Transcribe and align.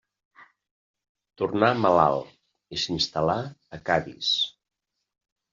Tornà 1.41 1.69
malalt, 1.83 2.33
i 2.77 2.81
s'instal·là 2.85 3.39
a 3.79 3.81
Cadis. 3.91 4.35